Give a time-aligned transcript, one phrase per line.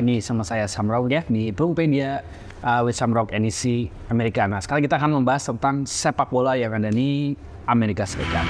[0.00, 2.24] Lagi sama saya Sam Rock ya di Propedia
[2.64, 4.48] uh, with Sam Rock NEC Amerika.
[4.48, 7.36] Nah, sekarang kita akan membahas tentang sepak bola yang ada di
[7.68, 8.48] Amerika Serikat.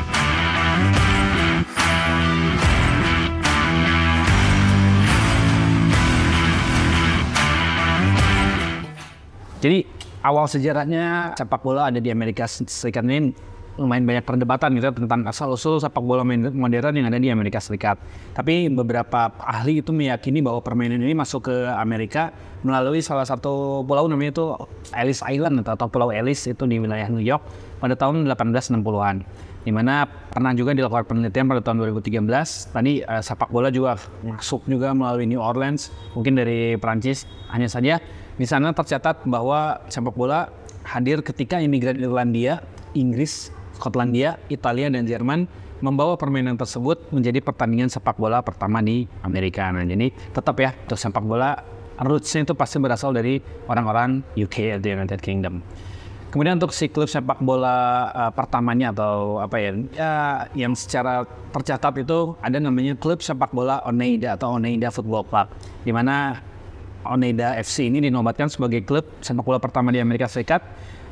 [9.59, 9.78] Jadi
[10.23, 13.34] awal sejarahnya sepak bola ada di Amerika Serikat ini
[13.79, 17.62] lumayan banyak perdebatan gitu ya tentang asal usul sepak bola modern yang ada di Amerika
[17.62, 18.01] Serikat.
[18.34, 22.34] Tapi beberapa ahli itu meyakini bahwa permainan ini masuk ke Amerika
[22.66, 24.46] melalui salah satu pulau namanya itu
[24.93, 27.43] Ellis Island atau Pulau Ellis itu di wilayah New York
[27.80, 29.16] pada tahun 1860-an.
[29.60, 32.73] Di mana pernah juga dilakukan penelitian pada tahun 2013.
[32.73, 37.29] Tadi uh, sepak bola juga masuk juga melalui New Orleans, mungkin dari Prancis.
[37.52, 38.01] Hanya saja
[38.40, 40.49] di sana tercatat bahwa sepak bola
[40.88, 42.65] hadir ketika imigran Irlandia,
[42.96, 45.48] Inggris, Skotlandia, Italia, dan Jerman
[45.80, 49.72] membawa permainan tersebut menjadi pertandingan sepak bola pertama di Amerika.
[49.72, 51.56] Nah, jadi tetap ya, untuk sepak bola
[51.96, 55.64] rootsnya itu pasti berasal dari orang-orang UK atau United Kingdom.
[56.30, 60.12] Kemudian untuk si klub sepak bola uh, pertamanya atau apa ya, ya
[60.54, 65.50] yang secara tercatat itu ada namanya klub sepak bola Oneida atau Oneida Football Club,
[65.82, 66.38] di mana
[67.03, 70.62] Oneida FC ini dinobatkan sebagai klub sepak bola pertama di Amerika Serikat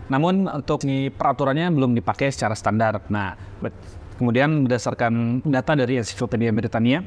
[0.08, 3.00] namun untuk peraturannya belum dipakai secara standar.
[3.12, 3.36] Nah,
[4.16, 7.04] kemudian berdasarkan data dari Encyclopedia Britania,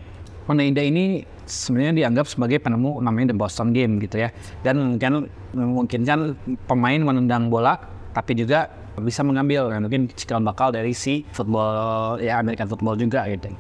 [0.50, 4.34] Oneida ini sebenarnya dianggap sebagai penemu namanya The Boston Game gitu ya.
[4.66, 6.20] Dan mungkin memungkinkan
[6.66, 7.78] pemain menendang bola,
[8.12, 13.24] tapi juga bisa mengambil kan mungkin cikal bakal dari si football ya American football juga
[13.32, 13.54] gitu.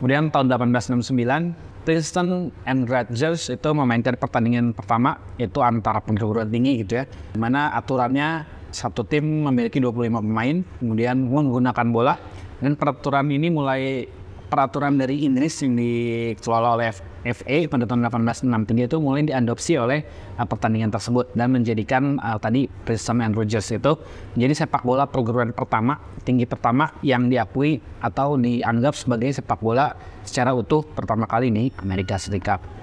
[0.00, 7.00] Kemudian tahun 1869 Princeton and Rutgers itu memainkan pertandingan pertama itu antara perguruan tinggi gitu
[7.00, 7.04] ya.
[7.08, 12.14] Di mana aturannya satu tim memiliki 25 pemain, kemudian menggunakan bola.
[12.60, 14.04] Dan peraturan ini mulai
[14.50, 16.90] peraturan dari Inggris yang dikelola oleh
[17.22, 20.02] FA pada tahun 1863 itu mulai diadopsi oleh
[20.34, 23.94] uh, pertandingan tersebut dan menjadikan uh, tadi Princeton and Rogers itu
[24.34, 29.94] menjadi sepak bola perguruan pertama tinggi pertama yang diakui atau dianggap sebagai sepak bola
[30.26, 32.79] secara utuh pertama kali di Amerika Serikat.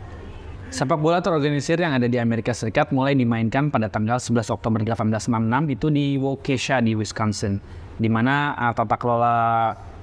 [0.67, 5.31] Sepak bola terorganisir yang ada di Amerika Serikat mulai dimainkan pada tanggal 11 Oktober 1866
[5.71, 7.63] itu di Waukesha di Wisconsin,
[7.95, 9.35] di mana uh, tata kelola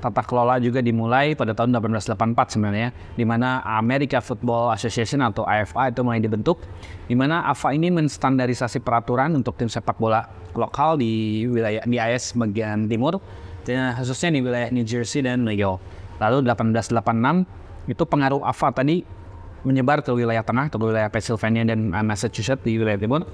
[0.00, 5.92] tata kelola juga dimulai pada tahun 1884 sebenarnya, di mana America Football Association atau AFA
[5.92, 6.64] itu mulai dibentuk,
[7.08, 10.24] di mana AFA ini menstandarisasi peraturan untuk tim sepak bola
[10.56, 13.20] lokal di wilayah di AS bagian timur,
[13.68, 15.76] khususnya di wilayah New Jersey dan New York.
[16.24, 19.23] Lalu 1886 itu pengaruh AFA tadi
[19.64, 23.24] menyebar ke wilayah tengah, ke wilayah Pennsylvania dan uh, Massachusetts di wilayah timur.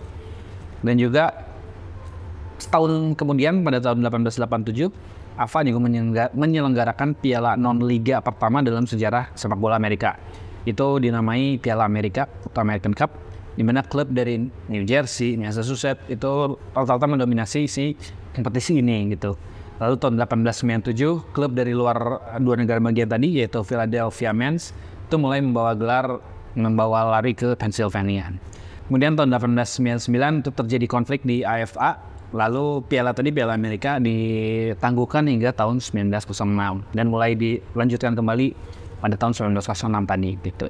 [0.80, 1.50] Dan juga
[2.56, 4.88] setahun kemudian pada tahun 1887,
[5.40, 5.80] AFA juga
[6.36, 10.16] menyelenggarakan piala non-liga pertama dalam sejarah sepak bola Amerika.
[10.68, 13.16] Itu dinamai Piala Amerika atau American Cup,
[13.56, 14.36] di mana klub dari
[14.68, 17.96] New Jersey, Massachusetts itu rata-rata mendominasi si
[18.36, 19.40] kompetisi ini gitu.
[19.80, 24.76] Lalu tahun 1897, klub dari luar dua negara bagian tadi yaitu Philadelphia Mens
[25.10, 26.22] itu mulai membawa gelar
[26.54, 28.30] membawa lari ke Pennsylvania.
[28.86, 31.98] Kemudian tahun 1899 itu terjadi konflik di AFA,
[32.30, 38.54] lalu piala tadi piala Amerika ditangguhkan hingga tahun 1906 dan mulai dilanjutkan kembali
[39.02, 40.66] pada tahun 1906 tadi gitu.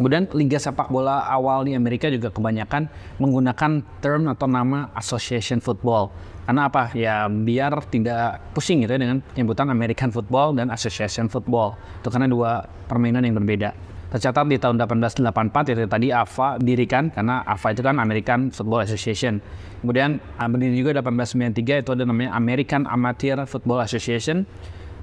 [0.00, 2.88] Kemudian liga sepak bola awal di Amerika juga kebanyakan
[3.20, 6.08] menggunakan term atau nama association football.
[6.46, 6.90] Karena apa?
[6.96, 11.78] Ya biar tidak pusing gitu ya dengan penyebutan American football dan association football.
[12.02, 13.70] Itu karena dua permainan yang berbeda.
[14.10, 19.38] Tercatat di tahun 1884 itu tadi AFA dirikan karena AFA itu kan American Football Association.
[19.86, 24.42] Kemudian ah, berdiri juga 1893 itu ada namanya American Amateur Football Association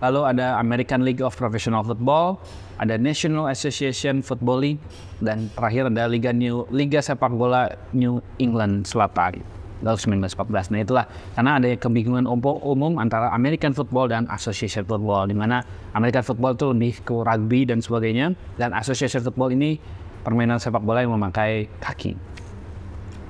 [0.03, 2.37] lalu ada American League of Professional Football,
[2.77, 4.81] ada National Association Football League,
[5.23, 10.73] dan terakhir ada Liga New Liga Sepak Bola New England Selatan 1914.
[10.73, 11.05] Nah itulah
[11.37, 15.61] karena ada kebingungan umum, antara American Football dan Association Football, di mana
[15.93, 19.77] American Football itu lebih ke rugby dan sebagainya, dan Association Football ini
[20.25, 22.17] permainan sepak bola yang memakai kaki.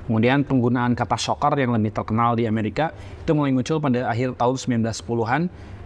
[0.07, 4.87] Kemudian penggunaan kata soccer yang lebih terkenal di Amerika itu mulai muncul pada akhir tahun
[4.87, 5.41] 1910-an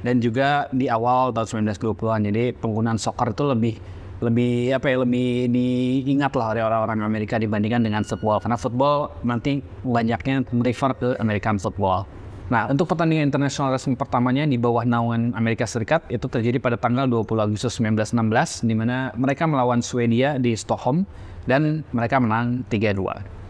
[0.05, 2.29] dan juga di awal tahun 1920-an.
[2.29, 3.81] Jadi penggunaan soccer itu lebih
[4.21, 9.65] lebih apa ya lebih diingat lah oleh orang-orang Amerika dibandingkan dengan football karena football nanti
[9.81, 12.05] banyaknya merefer ke American football.
[12.51, 17.07] Nah, untuk pertandingan internasional resmi pertamanya di bawah naungan Amerika Serikat itu terjadi pada tanggal
[17.07, 21.07] 20 Agustus 1916 di mana mereka melawan Swedia di Stockholm
[21.47, 23.41] dan mereka menang 3-2.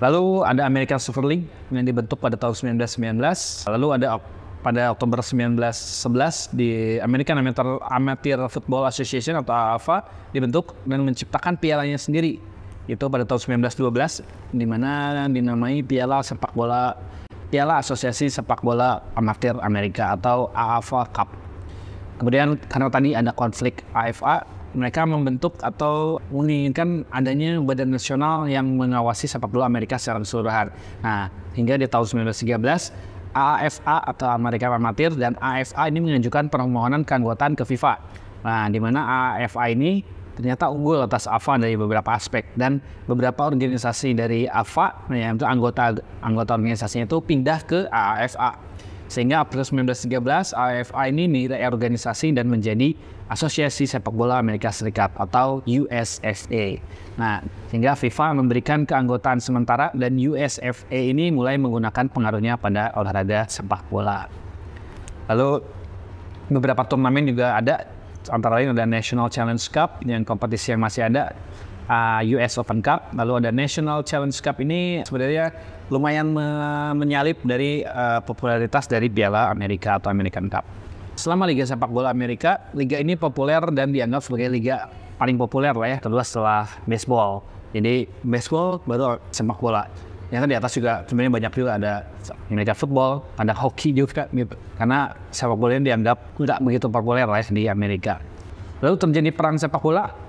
[0.00, 3.68] Lalu ada American Super League yang dibentuk pada tahun 1919.
[3.68, 4.20] Lalu ada
[4.66, 10.02] pada Oktober 1911 di American Amateur, Amateur Football Association atau AFA
[10.34, 12.42] dibentuk dan menciptakan pialanya sendiri.
[12.90, 16.98] Itu pada tahun 1912 di mana dinamai Piala Sepak Bola
[17.46, 21.30] Piala Asosiasi Sepak Bola Amatir Amerika atau AFA Cup.
[22.18, 24.42] Kemudian karena tadi ada konflik AFA,
[24.74, 30.68] mereka membentuk atau menginginkan adanya badan nasional yang mengawasi sepak bola Amerika secara keseluruhan.
[31.00, 37.52] Nah, hingga di tahun 1913 AFA atau Amerika Amatir dan AFA ini mengajukan permohonan keanggotaan
[37.52, 38.00] ke FIFA.
[38.40, 39.04] Nah, di mana
[39.36, 40.00] AFA ini
[40.36, 45.96] ternyata unggul atas AFA dari beberapa aspek dan beberapa organisasi dari AFA yang itu anggota
[46.24, 48.65] anggota organisasinya itu pindah ke AFA.
[49.06, 52.94] Sehingga April 1913 AFA ini organisasi dan menjadi
[53.26, 56.78] Asosiasi Sepak Bola Amerika Serikat atau USFA.
[57.18, 63.82] Nah, sehingga FIFA memberikan keanggotaan sementara dan USFA ini mulai menggunakan pengaruhnya pada olahraga sepak
[63.90, 64.30] bola.
[65.26, 65.58] Lalu
[66.50, 67.90] beberapa turnamen juga ada,
[68.30, 71.34] antara lain ada National Challenge Cup yang kompetisi yang masih ada,
[71.88, 75.54] uh, US Open Cup, lalu ada National Challenge Cup ini sebenarnya
[75.90, 76.46] lumayan me
[76.98, 80.66] menyalip dari uh, popularitas dari Piala Amerika atau American Cup.
[81.16, 85.88] Selama Liga Sepak Bola Amerika, liga ini populer dan dianggap sebagai liga paling populer lah
[85.96, 87.40] ya, kedua setelah baseball.
[87.72, 89.88] Jadi baseball baru sepak bola.
[90.28, 91.92] Yang kan di atas juga sebenarnya banyak juga ada
[92.50, 94.56] Amerika football, ada hoki juga gitu.
[94.76, 98.20] Karena sepak bola ini dianggap tidak begitu populer lah ya di Amerika.
[98.84, 100.25] Lalu terjadi perang sepak bola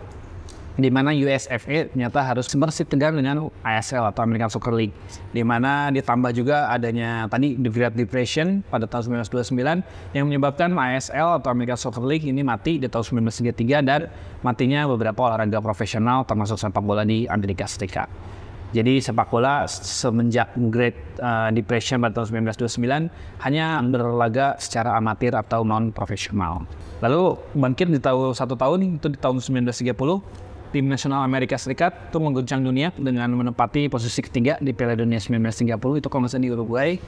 [0.77, 4.93] di mana USFA ternyata harus bersih tegang dengan ASL atau American Soccer League
[5.33, 11.41] di mana ditambah juga adanya tadi The Great Depression pada tahun 1929 yang menyebabkan ASL
[11.41, 14.05] atau American Soccer League ini mati di tahun 1933 dan
[14.45, 18.05] matinya beberapa olahraga profesional termasuk sepak bola di Amerika Serikat.
[18.75, 23.07] Jadi sepak bola semenjak Great uh, Depression pada tahun 1929
[23.47, 26.67] hanya berlaga secara amatir atau non profesional.
[26.99, 32.17] Lalu bangkit di tahun satu tahun itu di tahun 1930 tim nasional Amerika Serikat itu
[32.19, 36.99] mengguncang dunia dengan menempati posisi ketiga di Piala Dunia 1930 itu kalau di Uruguay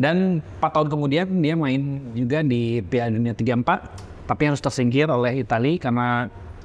[0.00, 5.44] dan 4 tahun kemudian dia main juga di Piala Dunia 34 tapi harus tersingkir oleh
[5.44, 6.08] Italia karena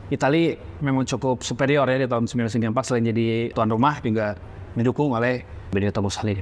[0.08, 4.40] Italia memang cukup superior ya di tahun 1934 selain jadi tuan rumah juga
[4.72, 6.40] didukung oleh Benito Mussolini.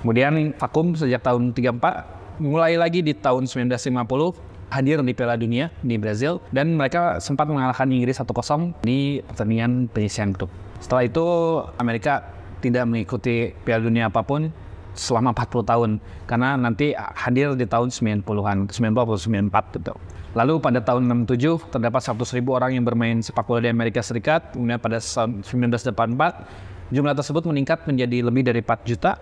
[0.00, 5.98] Kemudian vakum sejak tahun 34 mulai lagi di tahun 1950 hadir di Piala Dunia di
[5.98, 10.48] Brazil dan mereka sempat mengalahkan Inggris 1-0 di pertandingan penyisian grup.
[10.80, 11.26] Setelah itu
[11.76, 12.24] Amerika
[12.62, 14.48] tidak mengikuti Piala Dunia apa pun
[14.94, 15.90] selama 40 tahun
[16.26, 19.94] karena nanti hadir di tahun 90-an, 90 atau 94 gitu.
[20.30, 24.54] Lalu pada tahun 67 terdapat 100 ribu orang yang bermain sepak bola di Amerika Serikat.
[24.54, 29.18] Kemudian pada tahun 1984 jumlah tersebut meningkat menjadi lebih dari 4 juta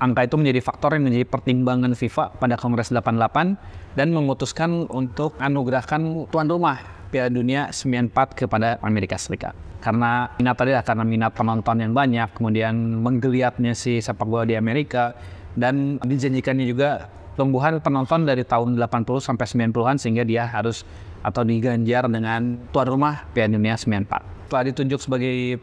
[0.00, 6.24] Angka itu menjadi faktor yang menjadi pertimbangan FIFA pada Kongres 88 dan memutuskan untuk anugerahkan
[6.32, 6.80] tuan rumah
[7.12, 9.52] Piala Dunia 94 kepada Amerika Serikat.
[9.84, 12.72] Karena minat tadi karena minat penonton yang banyak, kemudian
[13.04, 15.12] menggeliatnya si sepak bola di Amerika
[15.52, 20.88] dan dijanjikannya juga tumbuhan penonton dari tahun 80 sampai 90-an sehingga dia harus
[21.20, 24.48] atau diganjar dengan tuan rumah Piala Dunia 94.
[24.48, 25.60] Setelah ditunjuk sebagai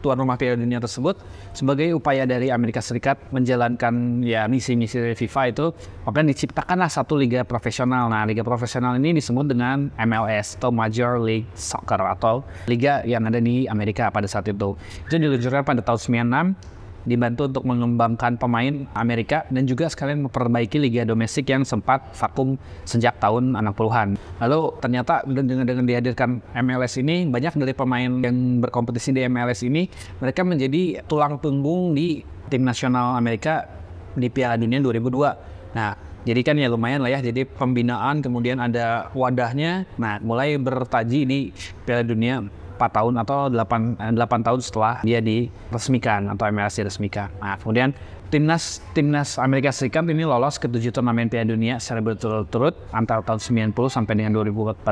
[0.00, 1.18] tuan rumah Piala Dunia tersebut
[1.52, 5.66] sebagai upaya dari Amerika Serikat menjalankan ya misi-misi FIFA itu
[6.06, 8.08] maka diciptakanlah satu liga profesional.
[8.08, 13.42] Nah, liga profesional ini disebut dengan MLS atau Major League Soccer atau liga yang ada
[13.42, 14.78] di Amerika pada saat itu.
[15.06, 16.77] Itu diluncurkan pada tahun 96
[17.08, 23.16] dibantu untuk mengembangkan pemain Amerika dan juga sekalian memperbaiki liga domestik yang sempat vakum sejak
[23.16, 24.20] tahun 60-an.
[24.44, 29.88] Lalu ternyata dengan, dengan dihadirkan MLS ini banyak dari pemain yang berkompetisi di MLS ini
[30.20, 32.20] mereka menjadi tulang punggung di
[32.52, 33.64] tim nasional Amerika
[34.12, 35.72] di Piala Dunia 2002.
[35.76, 35.92] Nah,
[36.28, 37.20] jadi kan ya lumayan lah ya.
[37.24, 39.88] Jadi pembinaan kemudian ada wadahnya.
[39.96, 41.40] Nah, mulai bertaji di
[41.88, 42.44] Piala Dunia
[42.78, 47.26] 4 tahun atau 8, 8 eh, tahun setelah dia diresmikan atau MLS diresmikan.
[47.42, 47.90] Nah, kemudian
[48.30, 53.72] timnas timnas Amerika Serikat ini lolos ke tujuh turnamen Piala Dunia secara berturut-turut antara tahun
[53.74, 54.86] 90 sampai dengan 2014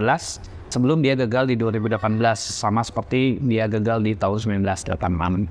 [0.67, 2.03] sebelum dia gagal di 2018
[2.35, 5.47] sama seperti dia gagal di tahun 1986.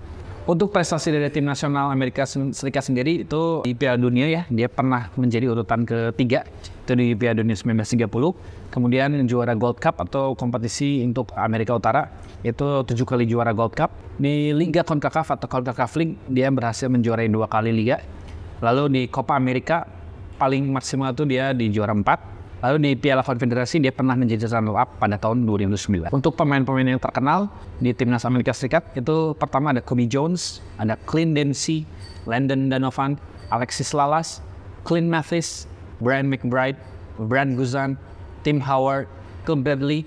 [0.46, 5.10] Untuk prestasi dari tim nasional Amerika Serikat sendiri itu di Piala Dunia ya, dia pernah
[5.18, 6.46] menjadi urutan ketiga
[6.86, 8.70] itu di Piala Dunia 1930.
[8.70, 12.14] Kemudian juara Gold Cup atau kompetisi untuk Amerika Utara
[12.46, 13.90] itu tujuh kali juara Gold Cup.
[14.22, 18.06] Di Liga CONCACAF atau CONCACAF League dia berhasil menjuarai dua kali liga.
[18.62, 19.90] Lalu di Copa America
[20.38, 24.74] paling maksimal itu dia di juara empat Lalu di Piala Konfederasi dia pernah menjadi runner
[24.74, 26.10] up pada tahun 2009.
[26.10, 31.38] Untuk pemain-pemain yang terkenal di timnas Amerika Serikat itu pertama ada Kobe Jones, ada Clint
[31.38, 31.86] Dempsey,
[32.26, 33.22] Landon Donovan,
[33.54, 34.42] Alexis Lalas,
[34.82, 35.70] Clint Mathis,
[36.06, 36.78] Brian McBride,
[37.18, 37.98] Brad Guzan,
[38.46, 39.10] Tim Howard,
[39.42, 40.06] Phil Bradley,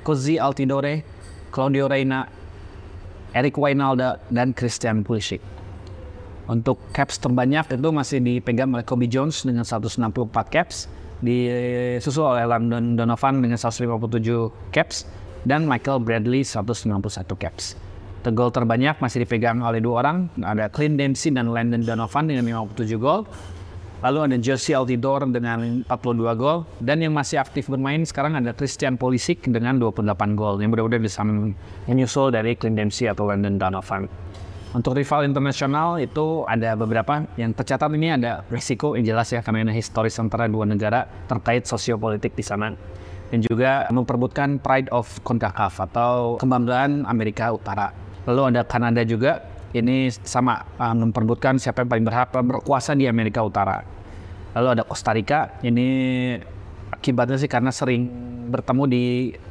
[0.00, 1.04] Cozy Altidore,
[1.52, 2.24] Claudio Reina,
[3.36, 5.44] Eric Wijnaldum, dan Christian Pulisic.
[6.48, 10.88] Untuk caps terbanyak itu masih dipegang oleh Kobe Jones dengan 164 caps,
[11.20, 15.04] disusul oleh Landon Donovan dengan 157 caps,
[15.44, 17.76] dan Michael Bradley 191 caps.
[18.24, 22.96] Gol terbanyak masih dipegang oleh dua orang, ada Clint Dempsey dan Landon Donovan dengan 57
[22.96, 23.28] gol.
[24.04, 26.68] Lalu ada Josie Altidore dengan 42 gol.
[26.76, 30.60] Dan yang masih aktif bermain sekarang ada Christian Pulisic dengan 28 gol.
[30.60, 31.24] Yang mudah-mudahan bisa
[31.88, 34.04] menyusul dari Clint Dempsey atau Landon Donovan.
[34.76, 39.70] Untuk rival internasional itu ada beberapa yang tercatat ini ada risiko yang jelas ya karena
[39.70, 42.74] historis antara dua negara terkait sosiopolitik di sana
[43.30, 47.94] dan juga memperbutkan pride of CONCACAF atau kebanggaan Amerika Utara.
[48.26, 49.46] Lalu ada Kanada juga
[49.78, 53.93] ini sama uh, memperbutkan siapa yang paling berhak berkuasa di Amerika Utara.
[54.54, 55.86] Lalu ada Costa Rica ini
[56.94, 58.06] akibatnya sih karena sering
[58.48, 59.04] bertemu di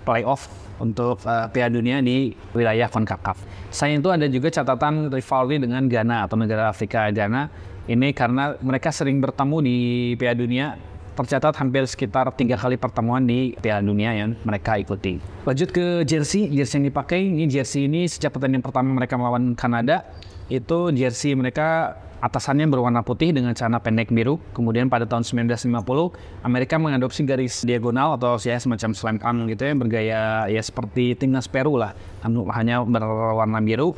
[0.08, 0.48] playoff
[0.80, 3.38] untuk uh, Piala Dunia di wilayah CONCACAF.
[3.70, 7.52] Selain itu ada juga catatan rivalry dengan Ghana atau negara Afrika Ghana.
[7.84, 9.78] Ini karena mereka sering bertemu di
[10.16, 10.68] Piala Dunia
[11.14, 15.22] tercatat hampir sekitar tiga kali pertemuan di Piala Dunia yang mereka ikuti.
[15.46, 20.10] Lanjut ke jersey, jersey yang dipakai ini jersey ini sejak pertandingan pertama mereka melawan Kanada
[20.50, 24.40] itu jersey mereka atasannya berwarna putih dengan celana pendek biru.
[24.56, 25.84] Kemudian pada tahun 1950
[26.48, 31.52] Amerika mengadopsi garis diagonal atau ya semacam slam dunk gitu ya bergaya ya seperti timnas
[31.52, 31.92] Peru lah,
[32.56, 33.92] hanya berwarna biru.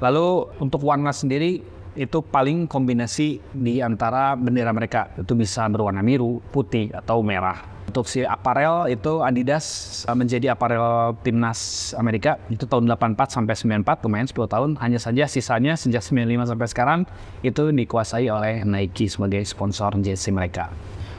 [0.00, 1.60] Lalu untuk warna sendiri
[1.96, 5.12] itu paling kombinasi di antara bendera mereka.
[5.16, 7.75] Itu bisa berwarna biru, putih atau merah.
[7.96, 9.64] Untuk si aparel itu Adidas
[10.04, 14.70] uh, menjadi aparel timnas Amerika itu tahun 84 sampai 94 lumayan 10 tahun.
[14.84, 17.00] Hanya saja sisanya sejak 95 sampai sekarang
[17.40, 20.68] itu dikuasai oleh Nike sebagai sponsor jersey mereka.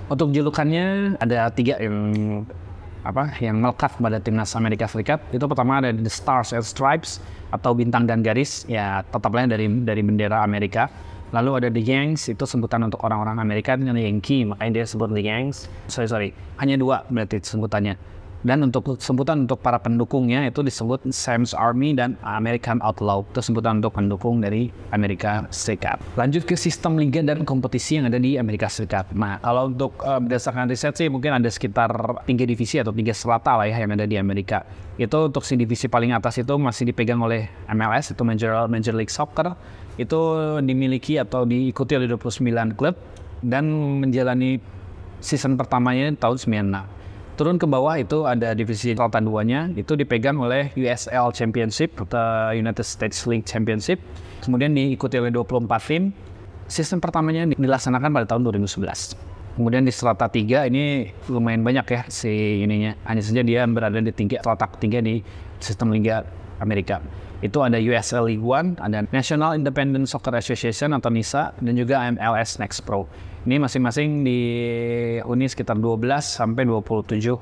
[0.05, 2.45] Untuk julukannya ada tiga yang
[3.01, 7.17] apa yang melekat pada timnas Amerika Serikat itu pertama ada the Stars and Stripes
[7.49, 10.93] atau bintang dan garis ya tetaplah dari dari bendera Amerika
[11.35, 15.23] Lalu ada The Yanks, itu sebutan untuk orang-orang Amerika dengan Yankee, makanya dia sebut The
[15.23, 15.67] Yanks.
[15.91, 16.29] Sorry, sorry,
[16.59, 17.99] hanya dua berarti sebutannya.
[18.45, 23.25] Dan untuk sebutan untuk para pendukungnya itu disebut Sam's Army dan American Outlaw.
[23.33, 25.97] Itu sebutan untuk pendukung dari Amerika Serikat.
[26.13, 29.09] Lanjut ke sistem liga dan kompetisi yang ada di Amerika Serikat.
[29.17, 31.89] Nah, kalau untuk uh, berdasarkan riset sih mungkin ada sekitar
[32.29, 34.61] tiga divisi atau tiga serata lah ya yang ada di Amerika.
[35.01, 39.11] Itu untuk si divisi paling atas itu masih dipegang oleh MLS, itu Major, Major League
[39.11, 39.57] Soccer
[39.97, 40.21] itu
[40.61, 42.95] dimiliki atau diikuti oleh 29 klub
[43.41, 43.69] dan
[44.01, 44.61] menjalani
[45.21, 46.97] season pertamanya tahun 96.
[47.37, 52.81] Turun ke bawah itu ada divisi selatan duanya, itu dipegang oleh USL Championship atau United
[52.81, 54.01] States League Championship.
[54.41, 56.09] Kemudian diikuti oleh 24 tim.
[56.65, 59.13] Season pertamanya dilaksanakan pada tahun 2011.
[59.53, 62.97] Kemudian di strata 3 ini lumayan banyak ya si ininya.
[63.05, 65.21] Hanya saja dia berada di tinggi strata di
[65.61, 66.25] sistem Liga
[66.57, 67.01] Amerika.
[67.37, 72.57] Itu ada USL League One, ada National Independent Soccer Association atau NISA, dan juga MLS
[72.57, 73.05] Next Pro.
[73.45, 77.37] Ini masing-masing dihuni sekitar 12 sampai 27 uh,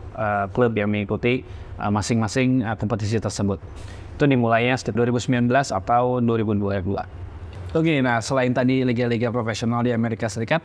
[0.52, 1.42] klub yang mengikuti
[1.80, 3.58] uh, masing-masing uh, kompetisi tersebut.
[4.20, 7.26] Itu dimulainya sejak 2019 atau 2022.
[7.76, 10.64] Oke, nah selain tadi liga-liga profesional di Amerika Serikat,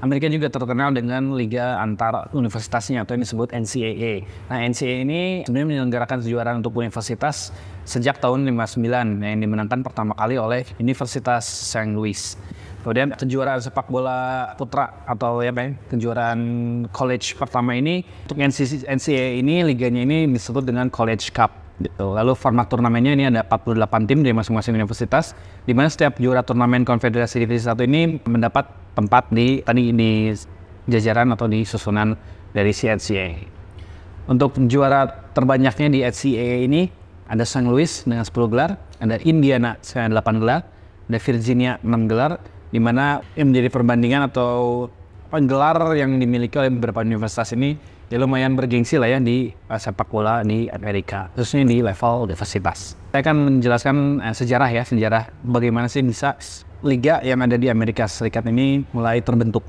[0.00, 4.24] Amerika juga terkenal dengan liga antar universitasnya atau yang disebut NCAA.
[4.48, 7.52] Nah, NCAA ini sebenarnya menyelenggarakan kejuaraan untuk universitas
[7.84, 8.80] sejak tahun 59
[9.20, 11.92] yang dimenangkan pertama kali oleh Universitas St.
[11.92, 12.16] Louis.
[12.80, 16.40] Kemudian kejuaraan sepak bola putra atau ya bang, kejuaraan
[16.88, 23.16] college pertama ini untuk NCAA ini liganya ini disebut dengan College Cup Lalu format turnamennya
[23.16, 25.32] ini ada 48 tim dari masing-masing universitas
[25.64, 30.28] di mana setiap juara turnamen Konfederasi Divisi 1 ini mendapat tempat di tadi di
[30.84, 32.12] jajaran atau di susunan
[32.52, 33.28] dari CNCA.
[34.28, 36.82] Untuk juara terbanyaknya di NCAA ini
[37.30, 37.64] ada St.
[37.64, 38.70] Louis dengan 10 gelar,
[39.00, 40.60] ada Indiana dengan 8 gelar,
[41.08, 44.86] ada Virginia 6 gelar, di mana menjadi perbandingan atau
[45.38, 47.78] gelar yang dimiliki oleh beberapa universitas ini
[48.10, 52.98] ya lumayan bergengsi lah ya di uh, sepak bola di Amerika, khususnya di level universitas.
[53.14, 56.34] Saya akan menjelaskan uh, sejarah ya, sejarah bagaimana sih bisa
[56.82, 59.62] liga yang ada di Amerika Serikat ini mulai terbentuk.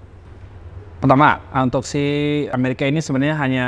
[1.01, 3.65] Pertama, untuk si Amerika ini sebenarnya hanya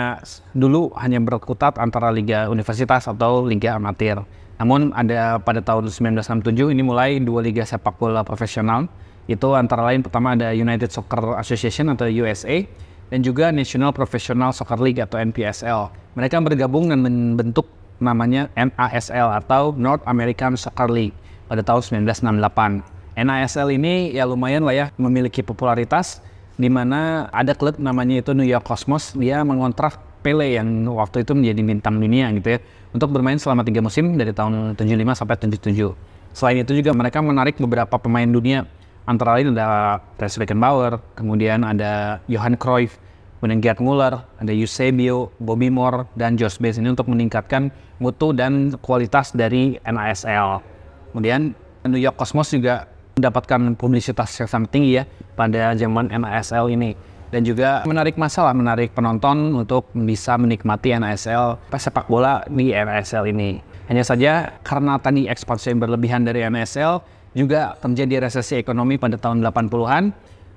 [0.53, 4.21] dulu hanya berkutat antara liga universitas atau liga amatir.
[4.61, 8.85] Namun ada pada tahun 1967 ini mulai dua liga sepak bola profesional.
[9.29, 12.63] Itu antara lain pertama ada United Soccer Association atau USA
[13.07, 15.93] dan juga National Professional Soccer League atau NPSL.
[16.17, 17.69] Mereka bergabung dan membentuk
[18.03, 21.15] namanya NASL atau North American Soccer League
[21.47, 22.83] pada tahun 1968.
[23.13, 26.19] NASL ini ya lumayan lah ya memiliki popularitas
[26.57, 31.35] di mana ada klub namanya itu New York Cosmos, dia mengontrak Pele yang waktu itu
[31.35, 32.59] menjadi bintang dunia gitu ya,
[32.95, 35.91] untuk bermain selama tiga musim dari tahun 75 sampai 77.
[36.31, 38.63] Selain itu juga mereka menarik beberapa pemain dunia,
[39.05, 42.99] antara lain ada Tess Beckenbauer, kemudian ada Johan Cruyff,
[43.39, 48.75] kemudian Gerd Muller, ada Eusebio, Bobby Moore, dan Josh Bass ini untuk meningkatkan mutu dan
[48.79, 50.63] kualitas dari NASL.
[51.11, 51.51] Kemudian
[51.83, 52.87] New York Cosmos juga
[53.19, 55.03] mendapatkan publisitas yang sangat tinggi ya
[55.37, 56.97] pada zaman NASL ini
[57.33, 63.57] dan juga menarik masalah menarik penonton untuk bisa menikmati NASL sepak bola di NASL ini.
[63.89, 67.01] Hanya saja karena tadi ekspansi yang berlebihan dari NASL
[67.33, 70.13] juga terjadi resesi ekonomi pada tahun 80-an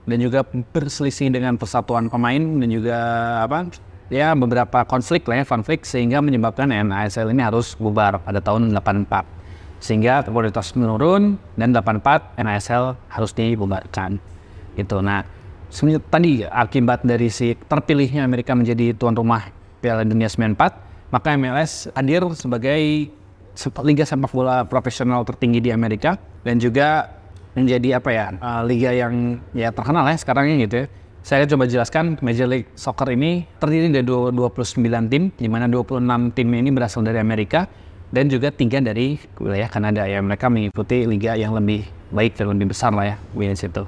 [0.07, 2.97] dan juga berselisih dengan persatuan pemain dan juga
[3.43, 3.67] apa
[4.13, 9.37] ya beberapa konflik lah ya konflik sehingga menyebabkan NASL ini harus bubar pada tahun 84
[9.83, 14.17] sehingga kualitas menurun dan 84 NASL harus dibubarkan.
[14.79, 15.27] Itu nah
[15.69, 19.51] sebenarnya tadi akibat dari si terpilihnya Amerika menjadi tuan rumah
[19.83, 23.11] Piala Dunia 94, maka MLS hadir sebagai
[23.85, 27.17] liga sepak bola profesional tertinggi di Amerika dan juga
[27.57, 30.87] menjadi apa ya uh, liga yang ya terkenal ya sekarang ini gitu ya.
[31.27, 34.79] Saya coba jelaskan Major League Soccer ini terdiri dari 29
[35.11, 35.99] tim, di mana 26
[36.39, 37.67] tim ini berasal dari Amerika
[38.15, 40.23] dan juga tiga dari wilayah Kanada ya.
[40.23, 41.83] Mereka mengikuti liga yang lebih
[42.15, 43.83] baik dan lebih besar lah ya di situ.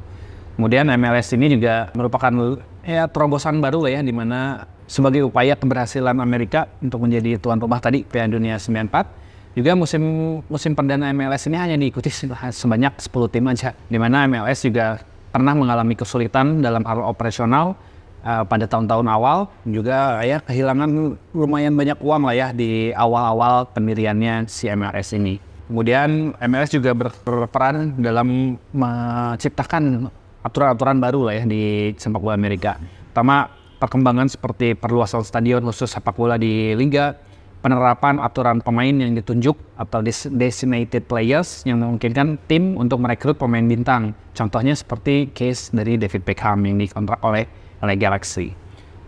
[0.59, 6.19] Kemudian MLS ini juga merupakan ya terobosan baru lah ya di mana sebagai upaya keberhasilan
[6.19, 9.28] Amerika untuk menjadi tuan rumah tadi Piala Dunia 94
[9.59, 10.03] juga musim
[10.47, 15.03] musim perdana MLS ini hanya diikuti sebanyak 10 tim aja di mana MLS juga
[15.35, 17.75] pernah mengalami kesulitan dalam hal operasional
[18.23, 24.47] uh, pada tahun-tahun awal juga ya kehilangan lumayan banyak uang lah ya di awal-awal pendiriannya
[24.47, 25.43] si MLS ini.
[25.69, 30.09] Kemudian MLS juga berperan dalam menciptakan
[30.41, 32.81] aturan-aturan baru lah ya di sepak bola Amerika.
[33.13, 37.21] Pertama, perkembangan seperti perluasan stadion khusus sepak bola di liga,
[37.59, 39.99] penerapan aturan pemain yang ditunjuk atau
[40.31, 44.15] designated players yang memungkinkan tim untuk merekrut pemain bintang.
[44.35, 47.45] Contohnya seperti case dari David Beckham yang dikontrak oleh
[47.83, 48.55] oleh Galaxy.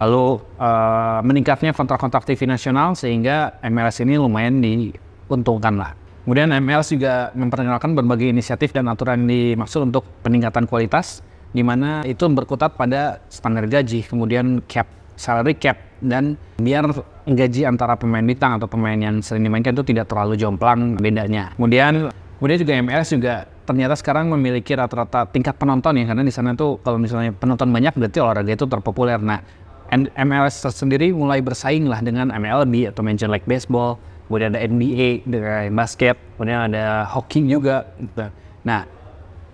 [0.00, 5.92] Lalu uh, meningkatnya kontrak-kontrak TV nasional sehingga MLS ini lumayan diuntungkan lah.
[6.24, 12.28] Kemudian MLS juga memperkenalkan berbagai inisiatif dan aturan dimaksud untuk peningkatan kualitas, di mana itu
[12.28, 14.88] berkutat pada standar gaji, kemudian cap,
[15.20, 16.88] salary cap, dan biar
[17.28, 21.52] gaji antara pemain bintang atau pemain yang sering dimainkan itu tidak terlalu jomplang bedanya.
[21.60, 22.08] Kemudian
[22.40, 23.34] kemudian juga MLS juga
[23.68, 27.92] ternyata sekarang memiliki rata-rata tingkat penonton ya karena di sana tuh kalau misalnya penonton banyak
[27.92, 29.20] berarti olahraga itu terpopuler.
[29.20, 29.44] Nah,
[30.16, 35.74] MLS sendiri mulai bersaing lah dengan MLB atau Major League Baseball kemudian ada NBA dengan
[35.74, 37.90] basket, kemudian ada hoki juga.
[37.98, 38.30] Gitu.
[38.62, 38.86] Nah,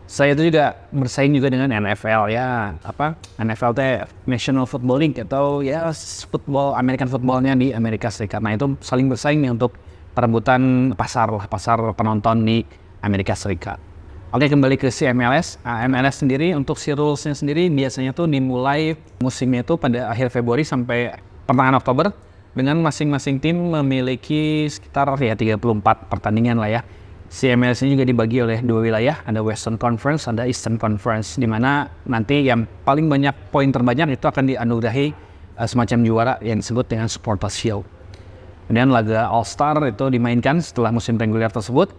[0.06, 5.66] saya itu juga bersaing juga dengan NFL ya, apa NFL teh National Football League atau
[5.66, 5.90] ya
[6.30, 8.38] football American footballnya di Amerika Serikat.
[8.38, 9.74] Nah itu saling bersaing nih untuk
[10.14, 12.62] perebutan pasar lah, pasar penonton di
[13.02, 13.82] Amerika Serikat.
[14.30, 15.58] Oke kembali ke si MLS.
[15.62, 20.66] Nah, MLS sendiri untuk si rulesnya sendiri biasanya tuh dimulai musimnya itu pada akhir Februari
[20.66, 21.14] sampai
[21.46, 22.10] pertengahan Oktober
[22.54, 25.62] dengan masing-masing tim memiliki sekitar ya 34
[26.10, 26.80] pertandingan lah ya.
[27.26, 31.90] CMLS ini juga dibagi oleh dua wilayah, ada Western Conference, ada Eastern Conference, di mana
[32.06, 35.10] nanti yang paling banyak poin terbanyak itu akan dianugerahi
[35.58, 37.82] uh, semacam juara yang disebut dengan Supporters Shield.
[38.66, 41.90] Kemudian laga All Star itu dimainkan setelah musim reguler tersebut.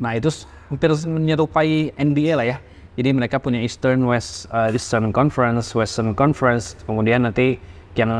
[0.00, 0.32] Nah itu
[0.72, 2.58] hampir menyerupai NBA lah ya.
[2.96, 7.56] Jadi mereka punya Eastern West uh, Eastern Conference, Western Conference, kemudian nanti
[7.92, 8.10] yang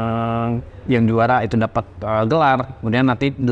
[0.84, 2.76] yang juara itu dapat uh, gelar.
[2.80, 3.48] Kemudian nanti 8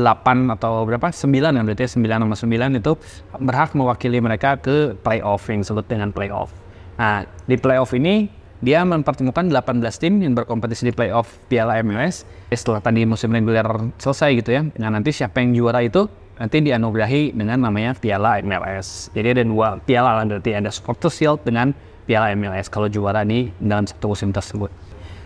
[0.53, 1.09] atau berapa?
[1.09, 2.93] 9 yang berarti 9 sama 9 itu
[3.41, 6.53] berhak mewakili mereka ke playoff yang disebut dengan playoff.
[7.01, 12.77] Nah di playoff ini dia mempertemukan 18 tim yang berkompetisi di playoff Piala MLS setelah
[12.77, 13.65] tadi musim reguler
[13.97, 16.05] selesai gitu ya nah nanti siapa yang juara itu
[16.37, 21.73] nanti dianugerahi dengan namanya Piala MLS jadi ada dua piala berarti ada Supporters Shield dengan
[22.05, 24.69] Piala MLS kalau juara nih dalam satu musim tersebut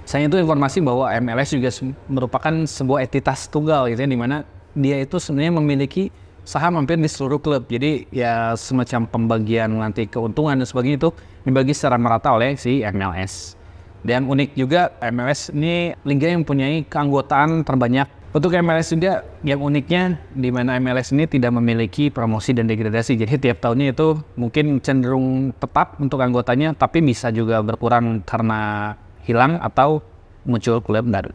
[0.06, 1.70] saya itu informasi bahwa MLS juga
[2.06, 4.46] merupakan sebuah entitas tunggal gitu ya, di mana
[4.78, 6.14] dia itu sebenarnya memiliki
[6.46, 7.66] saham hampir di seluruh klub.
[7.66, 11.10] Jadi ya semacam pembagian nanti keuntungan dan sebagainya itu
[11.42, 13.58] dibagi secara merata oleh si MLS.
[14.06, 18.06] Dan unik juga MLS ini liga yang mempunyai keanggotaan terbanyak.
[18.36, 23.16] Untuk MLS juga yang uniknya di mana MLS ini tidak memiliki promosi dan degradasi.
[23.18, 28.94] Jadi tiap tahunnya itu mungkin cenderung tetap untuk anggotanya, tapi bisa juga berkurang karena
[29.26, 30.00] hilang atau
[30.46, 31.34] muncul klub baru.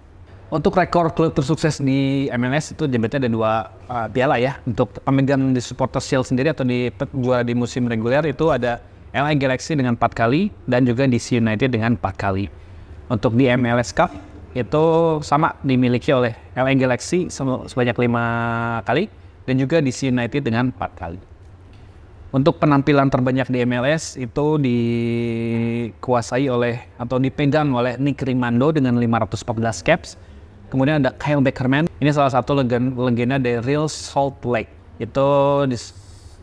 [0.51, 3.53] Untuk rekor klub tersukses di MLS itu jembatan ada dua
[3.87, 4.59] uh, piala ya.
[4.67, 8.83] Untuk pemegang di supporter shield sendiri atau di juara di musim reguler itu ada
[9.15, 12.47] LA Galaxy dengan 4 kali, dan juga DC United dengan 4 kali.
[13.11, 14.15] Untuk di MLS Cup,
[14.55, 14.83] itu
[15.23, 19.11] sama dimiliki oleh LA Galaxy sebanyak 5 kali,
[19.47, 21.30] dan juga DC United dengan 4 kali.
[22.31, 29.83] Untuk penampilan terbanyak di MLS itu dikuasai oleh atau dipegang oleh Nick Rimando dengan 514
[29.83, 30.15] caps.
[30.71, 34.71] Kemudian ada Kyle Beckerman, ini salah satu legenda dari Real Salt Lake.
[35.03, 35.67] Itu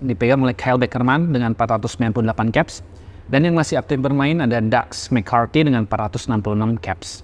[0.03, 2.83] dipegang oleh Kyle Beckerman dengan 498 caps.
[3.31, 7.23] Dan yang masih aktif bermain ada Dax McCarthy dengan 466 caps.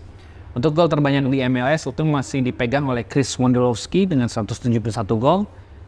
[0.55, 4.79] Untuk gol terbanyak di MLS itu masih dipegang oleh Chris Wondolowski dengan 171
[5.19, 5.43] gol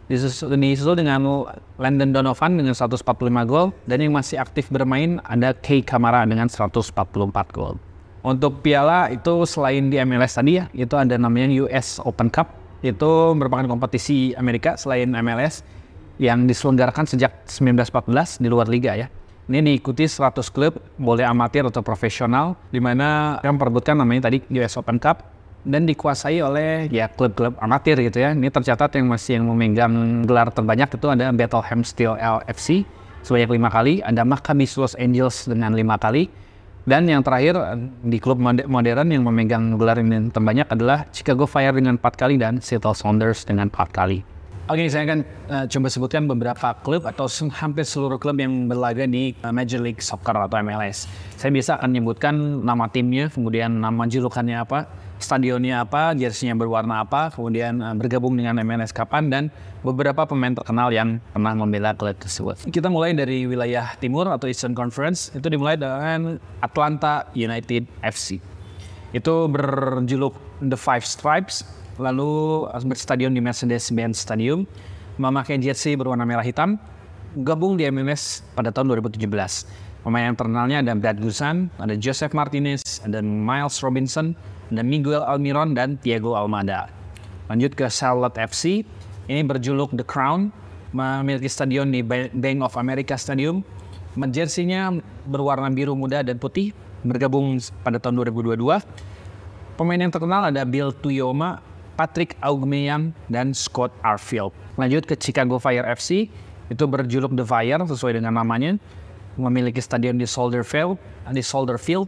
[0.06, 1.50] disusul, dengan
[1.82, 3.02] Landon Donovan dengan 145
[3.50, 6.94] gol dan yang masih aktif bermain ada Kei Kamara dengan 144
[7.50, 7.82] gol.
[8.26, 12.58] Untuk piala itu selain di MLS tadi ya, itu ada namanya US Open Cup.
[12.82, 15.62] Itu merupakan kompetisi Amerika selain MLS
[16.18, 19.10] yang diselenggarakan sejak 1914 di luar liga ya.
[19.46, 24.74] Ini diikuti 100 klub, boleh amatir atau profesional, di mana yang perebutkan namanya tadi US
[24.82, 25.35] Open Cup
[25.66, 28.32] dan dikuasai oleh ya klub-klub amatir gitu ya.
[28.32, 32.86] Ini tercatat yang masih yang memegang gelar terbanyak itu ada Bethlehem Steel LFC
[33.26, 36.30] sebanyak lima kali, ada Maccabi Los Angeles dengan lima kali,
[36.86, 37.58] dan yang terakhir
[38.06, 42.62] di klub modern yang memegang gelar ini terbanyak adalah Chicago Fire dengan empat kali dan
[42.62, 44.22] Seattle Sounders dengan empat kali.
[44.66, 49.38] Oke, saya akan uh, coba sebutkan beberapa klub atau hampir seluruh klub yang berlaga di
[49.46, 51.06] uh, Major League Soccer atau MLS.
[51.38, 52.34] Saya biasa akan menyebutkan
[52.66, 54.90] nama timnya, kemudian nama julukannya apa,
[55.26, 59.44] stadionnya apa, jersinya berwarna apa, kemudian uh, bergabung dengan MLS kapan, dan
[59.82, 62.62] beberapa pemain terkenal yang pernah membela klub tersebut.
[62.70, 68.38] Kita mulai dari wilayah timur atau Eastern Conference, itu dimulai dengan Atlanta United FC.
[69.18, 71.66] Itu berjuluk The Five Stripes,
[71.98, 74.70] lalu berstadion di Mercedes-Benz Stadium,
[75.18, 76.78] memakai jersey berwarna merah hitam,
[77.42, 79.26] gabung di MLS pada tahun 2017.
[80.06, 84.38] Pemain yang terkenalnya ada Brad Guzan, ada Joseph Martinez, ada Miles Robinson,
[84.72, 86.90] ada Miguel Almiron, dan Thiago Almada.
[87.52, 88.82] Lanjut ke Charlotte FC,
[89.30, 90.50] ini berjuluk The Crown,
[90.96, 93.62] memiliki stadion di Bank of America Stadium.
[94.16, 94.96] Jersinya
[95.28, 96.72] berwarna biru muda dan putih,
[97.04, 98.58] bergabung pada tahun 2022.
[99.76, 101.60] Pemain yang terkenal ada Bill Tuyoma,
[102.00, 104.56] Patrick Aubameyang, dan Scott Arfield.
[104.80, 106.32] Lanjut ke Chicago Fire FC,
[106.72, 108.80] itu berjuluk The Fire sesuai dengan namanya,
[109.36, 110.96] memiliki stadion di Soldier Field,
[111.30, 112.08] di Soldier Field,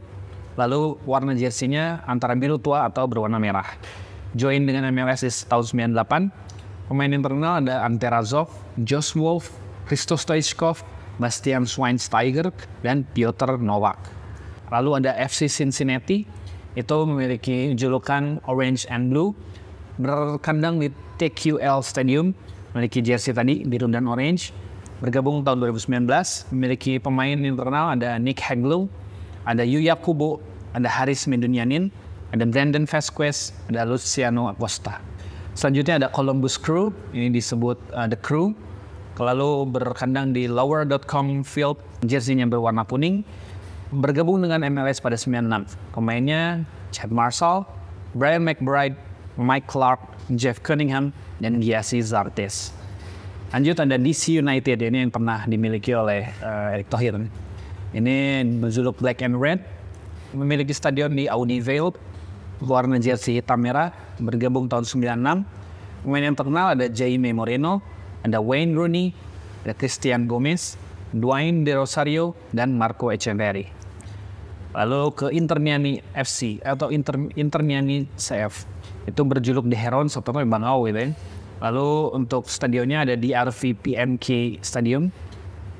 [0.57, 3.69] lalu warna jersey-nya antara biru tua atau berwarna merah.
[4.33, 9.53] Join dengan MLS di tahun 98, pemain yang terkenal ada Ante Razov, Josh Wolf,
[9.87, 10.83] Christos Stoichkov,
[11.21, 12.51] Bastian Schweinsteiger,
[12.83, 13.97] dan Piotr Novak.
[14.73, 16.27] Lalu ada FC Cincinnati,
[16.77, 19.33] itu memiliki julukan Orange and Blue,
[19.97, 22.35] berkandang di TQL Stadium,
[22.75, 24.53] memiliki jersey tadi biru dan orange.
[25.01, 26.05] Bergabung tahun 2019,
[26.53, 28.89] memiliki pemain yang terkenal ada Nick Haglu,
[29.47, 30.43] ada Yuya Kubo,
[30.75, 31.87] ada Haris Medunyanin,
[32.35, 34.99] ada Brandon Vasquez, ada Luciano Acosta.
[35.55, 38.51] Selanjutnya ada Columbus Crew, ini disebut uh, The Crew.
[39.17, 43.25] Lalu berkandang di lower.com field, jersey-nya berwarna kuning.
[43.89, 45.73] Bergabung dengan MLS pada 96.
[45.95, 46.61] Pemainnya
[46.93, 47.65] Chad Marshall,
[48.13, 48.93] Brian McBride,
[49.39, 50.03] Mike Clark,
[50.37, 51.09] Jeff Cunningham,
[51.41, 52.75] dan Giasi Zartes.
[53.49, 57.15] Lanjut ada DC United, ini yang pernah dimiliki oleh uh, Erick Thohir.
[57.95, 59.63] Ini berjuluk Black and Red,
[60.35, 61.95] memiliki stadion di Audi Vale,
[62.59, 66.03] warna jersey hitam merah, bergabung tahun 96.
[66.03, 67.79] Pemain yang terkenal ada Jaime Moreno,
[68.27, 69.15] ada Wayne Rooney,
[69.63, 70.75] ada Christian Gomez,
[71.15, 73.71] Dwayne De Rosario, dan Marco Echeverri.
[74.75, 78.67] Lalu ke Inter Miami FC atau Inter, Inter Miami CF
[79.07, 81.09] itu berjuluk The Herons atau Bangau gitu ya.
[81.63, 85.09] Lalu untuk stadionnya ada di RV PMK Stadium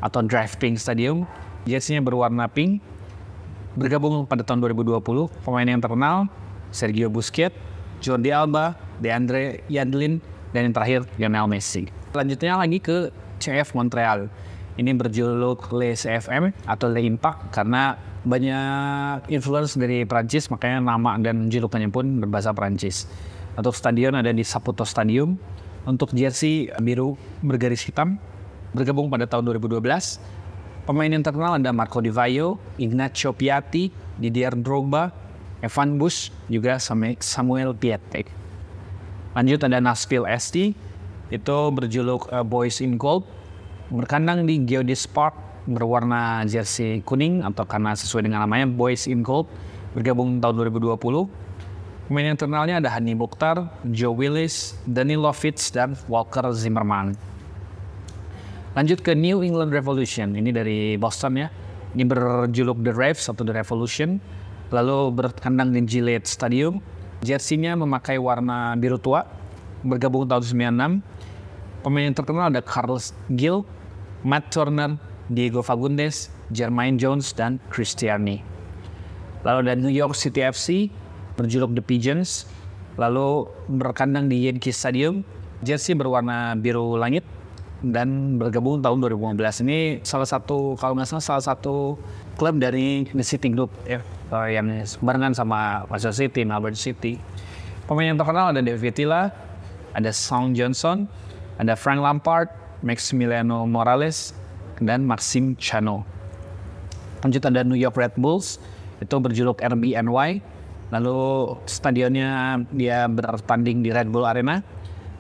[0.02, 0.24] atau
[0.58, 1.28] Pink Stadium.
[1.68, 2.80] Jersey-nya berwarna pink.
[3.78, 5.04] Bergabung pada tahun 2020,
[5.46, 6.26] pemain yang terkenal
[6.74, 7.54] Sergio Busquets,
[8.02, 10.18] Jordi Alba, DeAndre Yadlin,
[10.50, 11.86] dan yang terakhir Lionel Messi.
[12.10, 14.32] Selanjutnya lagi ke CF Montreal.
[14.78, 21.50] Ini berjuluk Le CFM atau Le Impact karena banyak influence dari Prancis makanya nama dan
[21.50, 23.06] julukannya pun berbahasa Prancis.
[23.58, 25.38] Untuk stadion ada di Saputo Stadium.
[25.88, 28.20] Untuk jersey biru bergaris hitam
[28.76, 29.82] bergabung pada tahun 2012.
[30.88, 35.12] Pemain yang terkenal ada Marco Di Vaio, Ignacio Piatti, Didier Drogba,
[35.60, 38.32] Evan Bush, juga Samuel Piatek.
[39.36, 40.72] Lanjut ada Nashville ST,
[41.28, 43.28] itu berjuluk uh, Boys in Gold,
[43.92, 45.36] berkandang di Geodis Park
[45.68, 49.52] berwarna jersey kuning atau karena sesuai dengan namanya Boys in Gold
[49.92, 51.04] bergabung tahun 2020.
[52.08, 57.27] Pemain yang terkenalnya ada Hani Mukhtar, Joe Willis, Danny Lovitz, dan Walker Zimmerman.
[58.78, 60.38] Lanjut ke New England Revolution.
[60.38, 61.50] Ini dari Boston ya.
[61.98, 64.22] Ini berjuluk The Raves atau The Revolution.
[64.70, 66.78] Lalu berkandang di Gillette Stadium.
[67.26, 69.26] Jersey-nya memakai warna biru tua.
[69.82, 70.46] Bergabung tahun
[71.02, 71.02] 96.
[71.82, 73.66] Pemain yang terkenal ada Carlos Gill,
[74.22, 78.46] Matt Turner, Diego Fagundes, Jermaine Jones, dan Cristiani.
[79.42, 80.94] Lalu ada New York City FC,
[81.34, 82.46] berjuluk The Pigeons.
[83.02, 85.26] Lalu berkandang di Yankee Stadium.
[85.66, 87.26] Jersey berwarna biru langit
[87.86, 88.98] dan bergabung tahun
[89.38, 91.94] 2015 ini salah satu kalau nggak salah salah satu
[92.34, 94.02] klub dari The City Group ya
[94.34, 94.70] uh, yang
[95.02, 97.22] barengan sama Manchester City, Melbourne City.
[97.86, 99.32] Pemain yang terkenal ada David Villa,
[99.96, 101.08] ada Song Johnson,
[101.56, 102.52] ada Frank Lampard,
[102.84, 104.36] Maximiliano Morales,
[104.84, 106.04] dan Maxim Chano.
[107.24, 108.60] Lanjut ada New York Red Bulls,
[109.00, 110.44] itu berjuluk RBNY.
[110.88, 111.20] Lalu
[111.68, 114.64] stadionnya dia bertanding di Red Bull Arena.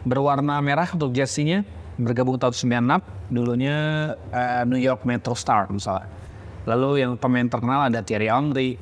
[0.07, 3.77] Berwarna merah untuk jersey-nya bergabung tahun 96 dulunya
[4.29, 6.05] uh, New York Metro Star misalnya
[6.69, 8.77] lalu yang pemain terkenal ada Thierry Henry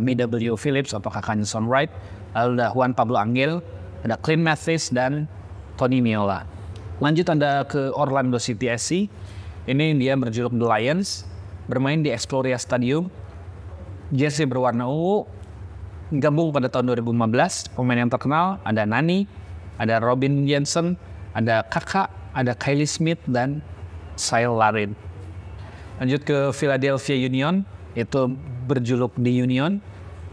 [0.00, 0.54] B.W.
[0.60, 1.90] Phillips atau kakaknya Son Wright
[2.36, 3.64] lalu ada Juan Pablo Angel
[4.04, 5.28] ada Clint Mathis dan
[5.76, 6.44] Tony Miola.
[7.00, 9.08] Lanjut anda ke Orlando City SC
[9.64, 11.24] ini dia berjuluk The Lions
[11.68, 13.08] bermain di Exploria Stadium.
[14.10, 15.24] Jersey berwarna ungu
[16.18, 19.30] gabung pada tahun 2015 pemain yang terkenal ada Nani
[19.78, 20.98] ada Robin Jensen
[21.30, 23.62] ada kakak ada Kylie Smith dan
[24.14, 24.92] Sile Larin.
[26.00, 28.32] Lanjut ke Philadelphia Union, itu
[28.64, 29.82] berjuluk di Union,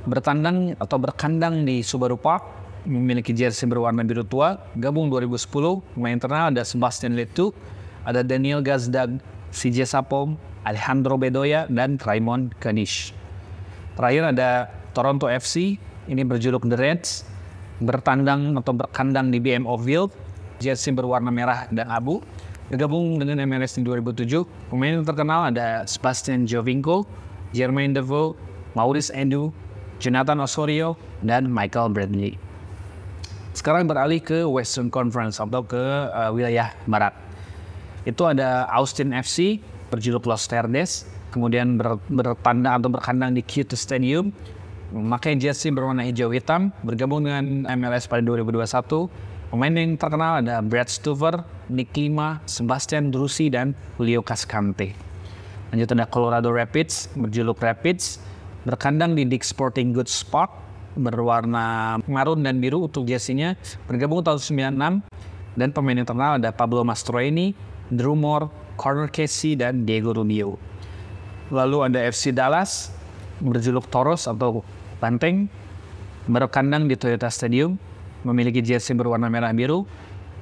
[0.07, 2.45] bertandang atau berkandang di Subaru Park,
[2.87, 7.51] memiliki jersey berwarna biru tua, gabung 2010, pemain internal ada Sebastian Letu,
[8.07, 9.19] ada Daniel Gazdag,
[9.51, 13.11] CJ Sapom, Alejandro Bedoya, dan Raymond Kanish.
[13.99, 15.75] Terakhir ada Toronto FC,
[16.07, 17.27] ini berjuluk The Reds,
[17.83, 20.15] bertandang atau berkandang di BMO Field,
[20.59, 22.21] jersey berwarna merah dan abu.
[22.67, 27.07] Bergabung dengan MLS di 2007, pemain yang terkenal ada Sebastian Jovinko,
[27.55, 28.35] Jermaine Defoe,
[28.75, 29.55] Maurice Endu,
[30.03, 32.35] Jonathan Osorio, dan Michael Bradley.
[33.55, 35.79] Sekarang beralih ke Western Conference atau ke
[36.11, 37.15] uh, wilayah barat.
[38.03, 44.29] Itu ada Austin FC, berjuluk Los Verdes, kemudian ber, bertanda atau berkandang di Q2 Stadium,
[44.93, 49.07] memakai jersey berwarna hijau hitam, bergabung dengan MLS pada 2021,
[49.47, 51.39] Pemain yang terkenal ada Brad Stuver,
[51.71, 54.91] Nick Lima, Sebastian Drusi, dan Julio Cascante.
[55.71, 58.19] Lanjut ada Colorado Rapids, berjuluk Rapids,
[58.67, 60.51] berkandang di Dick Sporting Goods Park,
[60.99, 63.55] berwarna marun dan biru untuk jersey-nya,
[63.87, 64.43] bergabung tahun
[64.75, 67.55] 96, dan pemain yang terkenal ada Pablo Mastroeni,
[67.87, 70.59] Drew Moore, Corner Casey, dan Diego Rubio.
[71.55, 72.91] Lalu ada FC Dallas,
[73.39, 74.59] berjuluk Toros atau
[74.99, 75.47] Banteng,
[76.27, 77.79] berkandang di Toyota Stadium,
[78.27, 79.87] memiliki jersey berwarna merah biru.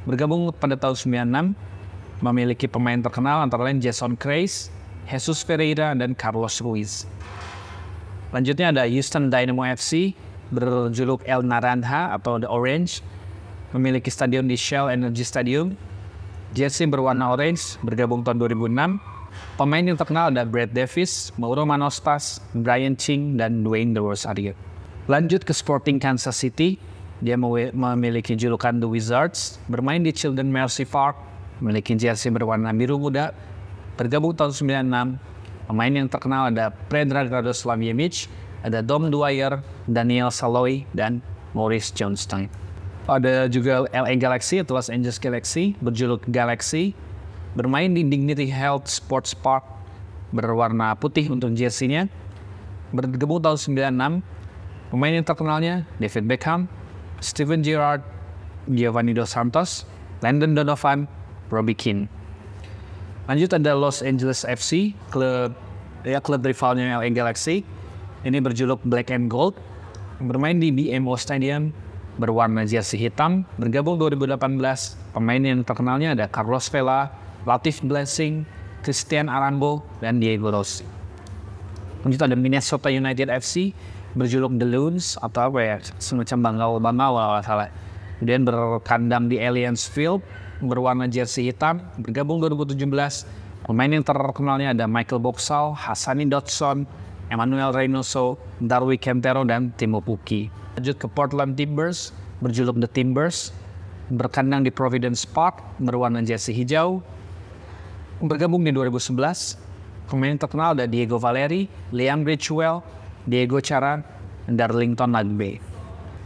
[0.09, 0.97] Bergabung pada tahun
[1.53, 4.73] 96, memiliki pemain terkenal antara lain Jason Kreis,
[5.05, 7.05] Jesus Ferreira, dan Carlos Ruiz.
[8.33, 10.17] Lanjutnya ada Houston Dynamo FC,
[10.49, 13.05] berjuluk El Naranja atau The Orange,
[13.73, 15.77] memiliki stadion di Shell Energy Stadium.
[16.55, 19.15] Jersey berwarna orange, bergabung tahun 2006.
[19.59, 24.55] Pemain yang terkenal ada Brad Davis, Mauro Manostas, Brian Ching, dan Dwayne The Rosario.
[25.11, 26.79] Lanjut ke Sporting Kansas City,
[27.23, 31.15] dia memiliki julukan The Wizards, bermain di Children Mercy Park,
[31.63, 33.31] memiliki jersey berwarna biru muda,
[33.95, 35.19] bergabung tahun 96.
[35.65, 38.27] Pemain yang terkenal ada Predrag Radoslav Jemic,
[38.61, 41.23] ada Dom Dwyer, Daniel Saloy, dan
[41.55, 42.51] Maurice Johnstein.
[43.07, 46.97] Ada juga LA Galaxy atau Los Angeles Galaxy, berjuluk Galaxy,
[47.55, 49.63] bermain di Dignity Health Sports Park,
[50.35, 52.11] berwarna putih untuk jersey-nya.
[52.91, 56.67] Bergabung tahun 96, pemain yang terkenalnya David Beckham,
[57.25, 58.05] Steven Gerrard,
[58.69, 59.89] Giovanni Dos Santos,
[60.21, 61.09] Landon Donovan,
[61.49, 62.05] Robbie Keane.
[63.25, 65.49] Lanjut ada Los Angeles FC, klub
[66.05, 67.65] ya klub rivalnya LA Galaxy.
[68.21, 69.57] Ini berjuluk Black and Gold,
[70.21, 71.73] bermain di BMO Stadium,
[72.21, 74.37] berwarna jersey hitam, bergabung 2018.
[75.17, 77.09] Pemain yang terkenalnya ada Carlos Vela,
[77.49, 78.45] Latif Blessing,
[78.85, 80.85] Christian Aranbo, dan Diego Rossi.
[82.05, 83.73] Lanjut ada Minnesota United FC,
[84.15, 87.69] berjuluk The Loons atau apa ya semacam bangau bangau kalau salah.
[88.17, 90.23] Kemudian berkandang di Allianz Field
[90.63, 92.79] berwarna jersey hitam bergabung 2017.
[93.65, 96.85] Pemain yang terkenalnya ada Michael Boxall, Hassani Dodson,
[97.33, 100.47] Emmanuel Reynoso, Darwi Kentero, dan Timo Puki.
[100.77, 102.13] Lanjut ke Portland Timbers,
[102.45, 103.49] berjuluk The Timbers,
[104.13, 107.01] berkandang di Providence Park, berwarna jersey hijau.
[108.21, 109.57] Bergabung di 2011,
[110.05, 112.85] pemain yang terkenal ada Diego Valeri, Liam Bridgewell,
[113.25, 114.05] Diego Charan,
[114.45, 115.57] Darlington Nagbe.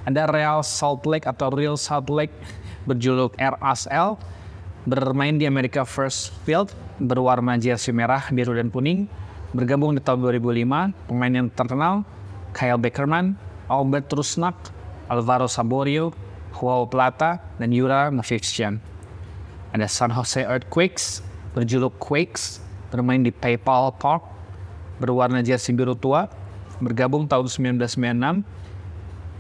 [0.03, 2.35] Ada Real Salt Lake atau Real Salt Lake
[2.83, 4.19] berjuluk RSL
[4.87, 9.07] bermain di America First Field berwarna jersey merah, biru, dan kuning.
[9.49, 12.05] Bergabung di tahun 2005, pemain yang terkenal
[12.53, 13.33] Kyle Beckerman,
[13.65, 14.53] Albert Rusnak,
[15.09, 16.13] Alvaro Saborio,
[16.53, 18.77] Joao Plata, dan Yura Mavician.
[19.73, 21.25] Ada San Jose Earthquakes,
[21.57, 22.61] berjuluk Quakes,
[22.93, 24.21] bermain di PayPal Park,
[25.01, 26.29] berwarna jersey biru tua,
[26.79, 28.43] bergabung tahun 1996.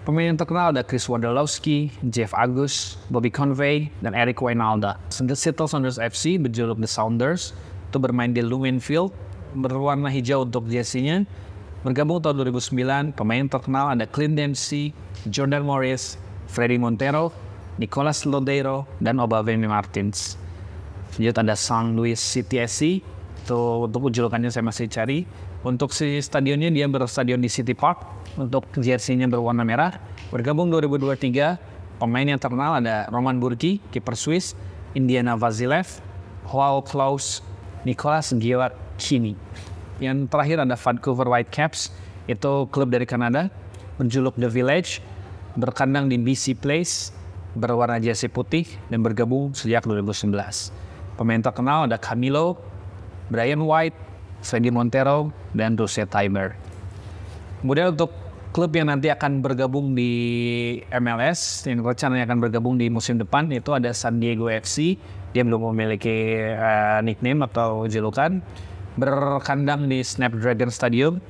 [0.07, 4.95] Pemain yang terkenal ada Chris Wondolowski, Jeff Agus, Bobby Convey, dan Eric Wijnaldum.
[5.21, 7.51] The Seattle Sounders FC berjuluk The Sounders
[7.89, 9.13] itu bermain di Lumen Field,
[9.53, 11.25] berwarna hijau untuk jersey-nya.
[11.81, 14.91] Bergabung tahun 2009, pemain terkenal ada Clint Dempsey,
[15.29, 17.31] Jordan Morris, Freddy Montero,
[17.79, 20.35] Nicolas Lodeiro, dan Obavemi Martins.
[21.15, 22.99] Lanjut ada San Luis City SC,
[23.49, 25.23] itu untuk julukannya saya masih cari.
[25.59, 28.07] Untuk si stadionnya dia berstadion di City Park.
[28.39, 29.99] Untuk jersey-nya berwarna merah.
[30.31, 34.55] Bergabung 2023, pemain yang terkenal ada Roman Burki, kiper Swiss,
[34.95, 35.99] Indiana Vazilev,
[36.47, 37.43] Joao Klaus,
[37.83, 39.35] Nicolas Gioacchini.
[39.99, 41.91] Yang terakhir ada Vancouver Whitecaps,
[42.31, 43.51] itu klub dari Kanada,
[43.99, 45.03] berjuluk The Village,
[45.59, 47.11] berkandang di BC Place,
[47.59, 50.31] berwarna jersey putih, dan bergabung sejak 2019.
[51.19, 52.55] Pemain terkenal ada Camilo,
[53.27, 54.08] Brian White,
[54.41, 56.55] Freddy Montero, dan Jose Timer.
[57.59, 58.11] Kemudian untuk
[58.55, 60.11] klub yang nanti akan bergabung di
[60.89, 64.97] MLS, yang rencananya akan bergabung di musim depan, itu ada San Diego FC.
[65.35, 68.41] Dia belum memiliki uh, nickname atau julukan.
[68.97, 71.21] Berkandang di Snapdragon Stadium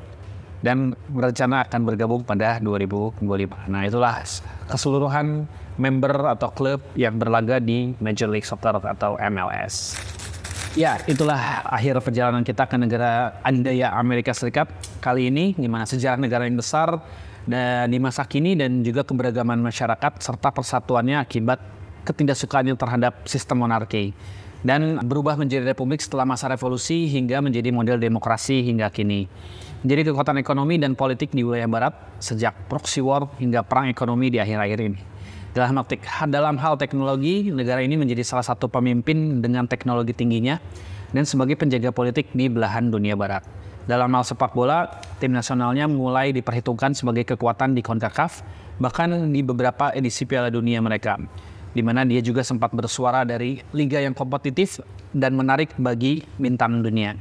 [0.63, 3.23] dan berencana akan bergabung pada 2025.
[3.71, 4.23] Nah itulah
[4.67, 5.47] keseluruhan
[5.79, 9.95] member atau klub yang berlaga di Major League Soccer atau MLS.
[10.77, 14.69] Ya, itulah akhir perjalanan kita ke negara adidaya Amerika Serikat
[15.01, 17.01] kali ini, di mana sejarah negara yang besar
[17.49, 21.57] dan di masa kini dan juga keberagaman masyarakat serta persatuannya akibat
[22.05, 24.13] ketidaksukaannya terhadap sistem monarki
[24.59, 29.25] dan berubah menjadi republik setelah masa revolusi hingga menjadi model demokrasi hingga kini.
[29.81, 34.37] Menjadi kekuatan ekonomi dan politik di wilayah barat sejak proxy war hingga perang ekonomi di
[34.43, 34.99] akhir-akhir ini.
[35.49, 35.81] Dalam,
[36.29, 40.61] dalam hal teknologi, negara ini menjadi salah satu pemimpin dengan teknologi tingginya
[41.09, 43.41] dan sebagai penjaga politik di belahan dunia barat.
[43.89, 44.85] Dalam hal sepak bola,
[45.17, 48.45] tim nasionalnya mulai diperhitungkan sebagai kekuatan di CONCACAF,
[48.77, 51.17] bahkan di beberapa edisi Piala Dunia mereka,
[51.73, 54.77] di mana dia juga sempat bersuara dari liga yang kompetitif
[55.17, 57.17] dan menarik bagi bintang dunia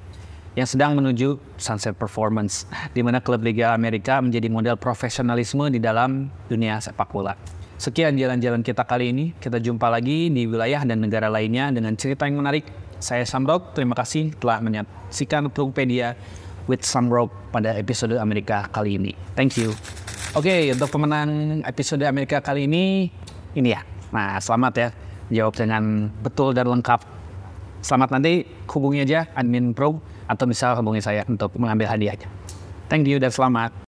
[0.58, 6.26] yang sedang menuju sunset performance, di mana klub Liga Amerika menjadi model profesionalisme di dalam
[6.50, 7.57] dunia sepak bola.
[7.78, 9.30] Sekian jalan-jalan kita kali ini.
[9.38, 12.66] Kita jumpa lagi di wilayah dan negara lainnya dengan cerita yang menarik.
[12.98, 16.18] Saya Samrok, terima kasih telah menyaksikan Prungpedia
[16.66, 19.14] with Samrok pada episode Amerika kali ini.
[19.38, 19.70] Thank you.
[20.34, 23.14] Oke, okay, untuk pemenang episode Amerika kali ini,
[23.54, 23.86] ini ya.
[24.10, 24.88] Nah, selamat ya.
[25.30, 27.06] Jawab dengan betul dan lengkap.
[27.78, 28.42] Selamat nanti
[28.74, 32.26] hubungi aja admin pro atau bisa hubungi saya untuk mengambil hadiahnya.
[32.90, 33.87] Thank you dan selamat.